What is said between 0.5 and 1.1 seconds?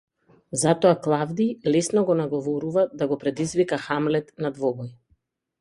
Затоа